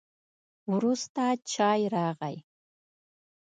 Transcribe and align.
وروسته 0.73 1.23
چای 1.51 1.81
راغی. 1.93 2.35